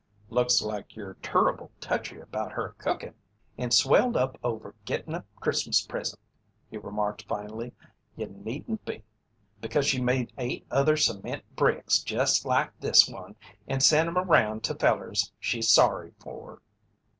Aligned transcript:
"Looks 0.31 0.63
like 0.63 0.95
you're 0.95 1.13
turrible 1.21 1.69
touchy 1.79 2.19
about 2.19 2.53
her 2.53 2.69
cookin', 2.79 3.13
and 3.55 3.71
swelled 3.71 4.17
up 4.17 4.35
over 4.43 4.73
gittin' 4.83 5.13
a 5.13 5.23
Christmas 5.35 5.85
present," 5.85 6.19
he 6.71 6.77
remarked, 6.79 7.25
finally. 7.27 7.75
"You 8.15 8.25
needn't 8.25 8.83
be, 8.83 9.03
because 9.59 9.85
she 9.85 10.01
made 10.01 10.33
eight 10.39 10.65
other 10.71 10.97
cement 10.97 11.43
bricks 11.55 11.99
jest 11.99 12.45
like 12.45 12.71
this 12.79 13.07
one 13.07 13.35
and 13.67 13.83
sent 13.83 14.07
'em 14.07 14.17
around 14.17 14.63
to 14.63 14.73
fellers 14.73 15.33
she's 15.39 15.69
sorry 15.69 16.15
for." 16.17 16.63